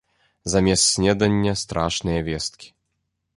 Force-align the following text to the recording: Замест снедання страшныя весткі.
Замест 0.51 0.83
снедання 0.93 1.53
страшныя 1.65 2.25
весткі. 2.31 2.73